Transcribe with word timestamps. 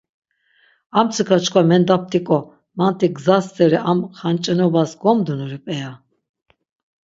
Armtsika 0.97 1.37
çkva 1.43 1.61
mendaptik̆o, 1.69 2.39
manti 2.77 3.07
gza 3.15 3.37
steri 3.45 3.79
am 3.91 3.99
xanç̌enobas 4.17 4.91
gomdunuri 5.01 5.59
p̆eya? 5.65 5.91